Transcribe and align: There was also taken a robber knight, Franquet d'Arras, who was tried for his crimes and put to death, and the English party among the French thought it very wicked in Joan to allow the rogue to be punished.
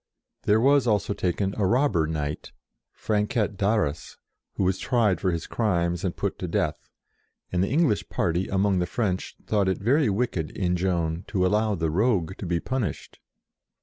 There 0.45 0.59
was 0.59 0.87
also 0.87 1.13
taken 1.13 1.53
a 1.61 1.67
robber 1.67 2.07
knight, 2.07 2.53
Franquet 2.91 3.49
d'Arras, 3.55 4.17
who 4.53 4.63
was 4.63 4.79
tried 4.79 5.21
for 5.21 5.29
his 5.29 5.45
crimes 5.45 6.03
and 6.03 6.15
put 6.17 6.39
to 6.39 6.47
death, 6.47 6.89
and 7.51 7.63
the 7.63 7.69
English 7.69 8.09
party 8.09 8.47
among 8.47 8.79
the 8.79 8.87
French 8.87 9.35
thought 9.45 9.67
it 9.69 9.77
very 9.77 10.09
wicked 10.09 10.49
in 10.57 10.75
Joan 10.75 11.23
to 11.27 11.45
allow 11.45 11.75
the 11.75 11.91
rogue 11.91 12.35
to 12.39 12.47
be 12.47 12.59
punished. 12.59 13.19